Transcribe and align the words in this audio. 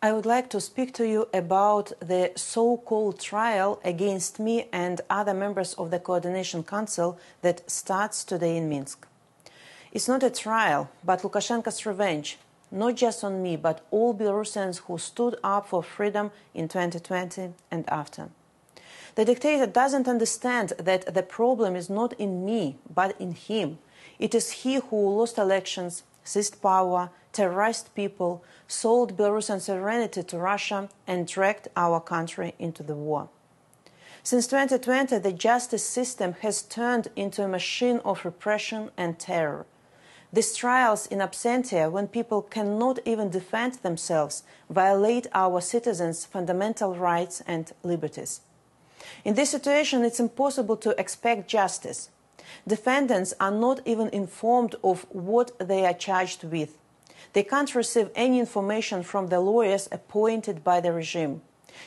I 0.00 0.12
would 0.12 0.26
like 0.26 0.48
to 0.50 0.60
speak 0.60 0.94
to 0.94 1.08
you 1.08 1.26
about 1.34 1.92
the 1.98 2.30
so 2.36 2.76
called 2.76 3.18
trial 3.18 3.80
against 3.84 4.38
me 4.38 4.68
and 4.72 5.00
other 5.10 5.34
members 5.34 5.74
of 5.74 5.90
the 5.90 5.98
Coordination 5.98 6.62
Council 6.62 7.18
that 7.42 7.68
starts 7.68 8.22
today 8.22 8.56
in 8.56 8.68
Minsk. 8.68 9.08
It's 9.90 10.06
not 10.06 10.22
a 10.22 10.30
trial, 10.30 10.88
but 11.02 11.22
Lukashenko's 11.22 11.84
revenge, 11.84 12.38
not 12.70 12.94
just 12.94 13.24
on 13.24 13.42
me, 13.42 13.56
but 13.56 13.84
all 13.90 14.14
Belarusians 14.14 14.82
who 14.82 14.98
stood 14.98 15.34
up 15.42 15.66
for 15.66 15.82
freedom 15.82 16.30
in 16.54 16.68
2020 16.68 17.54
and 17.72 17.88
after. 17.90 18.28
The 19.16 19.24
dictator 19.24 19.66
doesn't 19.66 20.06
understand 20.06 20.74
that 20.78 21.12
the 21.12 21.24
problem 21.24 21.74
is 21.74 21.90
not 21.90 22.12
in 22.20 22.44
me, 22.44 22.76
but 22.94 23.20
in 23.20 23.32
him. 23.32 23.78
It 24.20 24.32
is 24.32 24.62
he 24.62 24.76
who 24.76 25.18
lost 25.18 25.38
elections, 25.38 26.04
seized 26.22 26.62
power, 26.62 27.10
terrorized 27.38 27.94
people, 27.94 28.42
sold 28.66 29.16
Belarusian 29.16 29.60
sovereignty 29.60 30.24
to 30.24 30.36
Russia, 30.36 30.88
and 31.06 31.24
dragged 31.24 31.68
our 31.76 32.00
country 32.00 32.52
into 32.58 32.82
the 32.82 32.96
war. 32.96 33.28
Since 34.24 34.48
2020, 34.48 35.18
the 35.18 35.32
justice 35.32 35.84
system 35.84 36.34
has 36.40 36.62
turned 36.62 37.06
into 37.14 37.44
a 37.44 37.54
machine 37.58 38.00
of 38.04 38.24
repression 38.24 38.90
and 38.96 39.20
terror. 39.20 39.66
These 40.32 40.56
trials 40.56 41.06
in 41.06 41.20
absentia, 41.20 41.88
when 41.92 42.08
people 42.08 42.42
cannot 42.42 42.98
even 43.04 43.30
defend 43.30 43.74
themselves, 43.74 44.42
violate 44.68 45.28
our 45.32 45.60
citizens' 45.60 46.24
fundamental 46.24 46.96
rights 46.96 47.40
and 47.46 47.70
liberties. 47.84 48.40
In 49.24 49.34
this 49.34 49.50
situation, 49.50 50.04
it's 50.04 50.18
impossible 50.18 50.76
to 50.78 51.00
expect 51.00 51.48
justice. 51.48 52.10
Defendants 52.66 53.32
are 53.38 53.52
not 53.52 53.80
even 53.84 54.08
informed 54.08 54.74
of 54.82 55.06
what 55.10 55.56
they 55.60 55.86
are 55.86 55.94
charged 55.94 56.42
with. 56.42 56.76
They 57.32 57.42
can't 57.42 57.74
receive 57.74 58.10
any 58.14 58.38
information 58.38 59.02
from 59.02 59.28
the 59.28 59.40
lawyers 59.40 59.88
appointed 59.92 60.64
by 60.64 60.80
the 60.80 60.92
regime. 60.92 61.42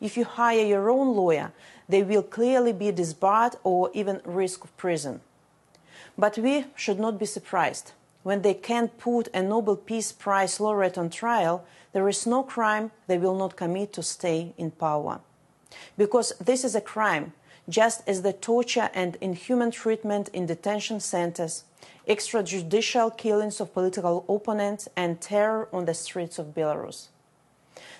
If 0.00 0.16
you 0.16 0.24
hire 0.24 0.64
your 0.64 0.90
own 0.90 1.14
lawyer, 1.16 1.52
they 1.88 2.02
will 2.02 2.22
clearly 2.22 2.72
be 2.72 2.90
disbarred 2.92 3.56
or 3.64 3.90
even 3.92 4.20
risk 4.24 4.64
prison. 4.76 5.20
But 6.16 6.38
we 6.38 6.66
should 6.76 7.00
not 7.00 7.18
be 7.18 7.26
surprised. 7.26 7.92
When 8.22 8.42
they 8.42 8.54
can't 8.54 8.96
put 8.98 9.28
a 9.34 9.42
Nobel 9.42 9.76
Peace 9.76 10.12
Prize 10.12 10.60
laureate 10.60 10.98
on 10.98 11.10
trial, 11.10 11.64
there 11.92 12.08
is 12.08 12.26
no 12.26 12.42
crime 12.42 12.90
they 13.06 13.18
will 13.18 13.36
not 13.36 13.56
commit 13.56 13.92
to 13.94 14.02
stay 14.02 14.54
in 14.56 14.70
power. 14.70 15.20
Because 15.96 16.32
this 16.38 16.64
is 16.64 16.74
a 16.74 16.80
crime, 16.80 17.32
just 17.72 18.06
as 18.06 18.20
the 18.20 18.34
torture 18.34 18.90
and 18.92 19.16
inhuman 19.20 19.70
treatment 19.70 20.28
in 20.34 20.44
detention 20.44 21.00
centers, 21.00 21.64
extrajudicial 22.06 23.16
killings 23.16 23.60
of 23.60 23.72
political 23.72 24.24
opponents, 24.28 24.88
and 24.94 25.20
terror 25.20 25.68
on 25.72 25.86
the 25.86 25.94
streets 25.94 26.38
of 26.38 26.54
Belarus. 26.54 27.08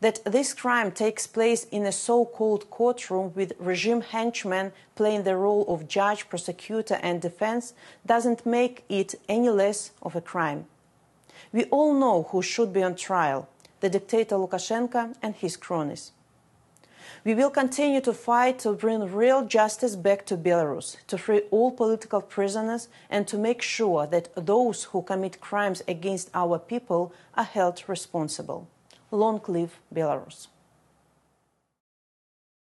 That 0.00 0.20
this 0.24 0.54
crime 0.54 0.92
takes 0.92 1.26
place 1.26 1.64
in 1.64 1.84
a 1.84 1.90
so 1.90 2.24
called 2.24 2.70
courtroom 2.70 3.32
with 3.34 3.54
regime 3.58 4.02
henchmen 4.02 4.72
playing 4.94 5.24
the 5.24 5.36
role 5.36 5.64
of 5.66 5.88
judge, 5.88 6.28
prosecutor, 6.28 6.98
and 7.02 7.20
defense 7.20 7.74
doesn't 8.04 8.46
make 8.46 8.84
it 8.88 9.14
any 9.28 9.48
less 9.48 9.90
of 10.02 10.14
a 10.14 10.20
crime. 10.20 10.66
We 11.52 11.64
all 11.64 11.92
know 11.92 12.28
who 12.30 12.40
should 12.42 12.72
be 12.72 12.82
on 12.82 12.94
trial 12.94 13.48
the 13.80 13.90
dictator 13.90 14.36
Lukashenko 14.36 15.14
and 15.22 15.34
his 15.34 15.56
cronies. 15.56 16.12
We 17.24 17.34
will 17.34 17.50
continue 17.50 18.00
to 18.02 18.12
fight 18.12 18.58
to 18.60 18.72
bring 18.72 19.12
real 19.12 19.44
justice 19.44 19.96
back 19.96 20.26
to 20.26 20.36
Belarus, 20.36 20.96
to 21.06 21.18
free 21.18 21.42
all 21.50 21.70
political 21.70 22.20
prisoners, 22.20 22.88
and 23.10 23.26
to 23.28 23.38
make 23.38 23.62
sure 23.62 24.06
that 24.06 24.28
those 24.34 24.84
who 24.84 25.02
commit 25.02 25.40
crimes 25.40 25.82
against 25.88 26.30
our 26.34 26.58
people 26.58 27.12
are 27.34 27.44
held 27.44 27.82
responsible. 27.88 28.68
Long 29.10 29.40
live 29.48 29.78
Belarus. 29.94 30.48